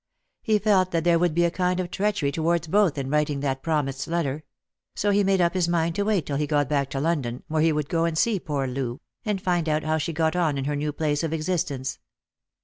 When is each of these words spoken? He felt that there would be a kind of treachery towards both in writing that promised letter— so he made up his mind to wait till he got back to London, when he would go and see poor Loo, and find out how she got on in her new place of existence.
He 0.41 0.57
felt 0.57 0.89
that 0.89 1.03
there 1.03 1.19
would 1.19 1.35
be 1.35 1.45
a 1.45 1.51
kind 1.51 1.79
of 1.79 1.91
treachery 1.91 2.31
towards 2.31 2.65
both 2.65 2.97
in 2.97 3.11
writing 3.11 3.41
that 3.41 3.61
promised 3.61 4.07
letter— 4.07 4.43
so 4.95 5.11
he 5.11 5.23
made 5.23 5.39
up 5.39 5.53
his 5.53 5.67
mind 5.67 5.93
to 5.93 6.01
wait 6.03 6.25
till 6.25 6.37
he 6.37 6.47
got 6.47 6.67
back 6.67 6.89
to 6.89 6.99
London, 6.99 7.43
when 7.47 7.61
he 7.61 7.71
would 7.71 7.87
go 7.87 8.05
and 8.05 8.17
see 8.17 8.39
poor 8.39 8.65
Loo, 8.65 8.99
and 9.25 9.39
find 9.39 9.69
out 9.69 9.83
how 9.83 9.99
she 9.99 10.11
got 10.11 10.35
on 10.35 10.57
in 10.57 10.65
her 10.65 10.75
new 10.75 10.91
place 10.91 11.21
of 11.21 11.33
existence. 11.33 11.99